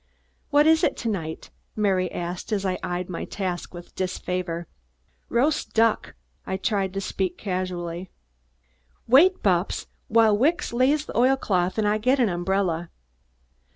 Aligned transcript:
"What 0.49 0.65
is 0.65 0.83
it 0.83 0.97
to 0.97 1.09
night?" 1.09 1.51
Mary 1.75 2.11
asked 2.11 2.51
as 2.51 2.65
I 2.65 2.79
eyed 2.81 3.07
my 3.07 3.23
task 3.23 3.71
with 3.75 3.93
disfavor. 3.93 4.65
"Roast 5.29 5.75
duck." 5.75 6.15
I 6.43 6.57
tried 6.57 6.91
to 6.95 7.01
speak 7.01 7.37
casually. 7.37 8.09
"Wait, 9.07 9.43
Bupps, 9.43 9.85
while 10.07 10.35
Wicks 10.35 10.73
lays 10.73 11.05
the 11.05 11.15
oilcloth 11.15 11.77
and 11.77 11.87
I 11.87 11.99
get 11.99 12.17
an 12.19 12.29
umbrella." 12.29 12.89